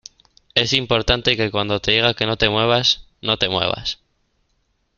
es 0.55 0.73
importante 0.73 1.37
que 1.37 1.51
cuando 1.51 1.79
te 1.79 1.91
diga 1.91 2.15
que 2.15 2.25
no 2.25 2.35
te 2.35 2.49
muevas, 2.49 3.05
no 3.21 3.37
te 3.37 3.49
muevas. 3.49 3.99